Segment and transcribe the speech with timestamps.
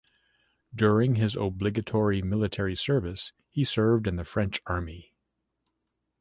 [0.73, 5.13] During his obligatory military service he served in the French Army.